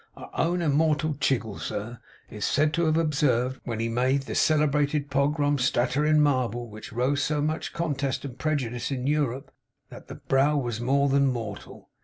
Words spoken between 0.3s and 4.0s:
own immortal Chiggle, sir, is said to have observed, when he